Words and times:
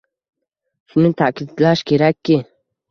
Shuni 0.95 1.13
ta'kidlash 1.21 1.89
kerakki 1.93 2.45